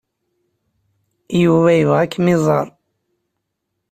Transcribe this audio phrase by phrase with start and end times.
[1.41, 2.67] Yuba yebɣa ad kem-iẓer.